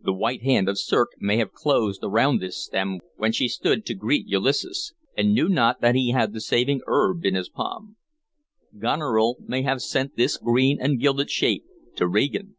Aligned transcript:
The 0.00 0.12
white 0.14 0.42
hand 0.42 0.68
of 0.68 0.78
Circe 0.78 1.08
may 1.18 1.36
have 1.38 1.50
closed 1.52 2.04
around 2.04 2.38
this 2.40 2.56
stem 2.56 3.00
when 3.16 3.32
she 3.32 3.48
stood 3.48 3.84
to 3.86 3.94
greet 3.94 4.24
Ulysses, 4.28 4.94
and 5.16 5.34
knew 5.34 5.48
not 5.48 5.80
that 5.80 5.96
he 5.96 6.12
had 6.12 6.32
the 6.32 6.40
saving 6.40 6.80
herb 6.86 7.24
in 7.24 7.34
his 7.34 7.48
palm. 7.48 7.96
Goneril 8.78 9.36
may 9.40 9.62
have 9.62 9.82
sent 9.82 10.14
this 10.14 10.36
green 10.36 10.80
and 10.80 11.00
gilded 11.00 11.28
shape 11.28 11.64
to 11.96 12.06
Regan. 12.06 12.54